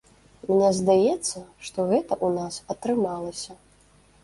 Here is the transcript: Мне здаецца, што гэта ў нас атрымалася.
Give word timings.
Мне 0.51 0.69
здаецца, 0.77 1.43
што 1.67 1.87
гэта 1.93 2.13
ў 2.17 2.27
нас 2.41 2.59
атрымалася. 2.77 3.59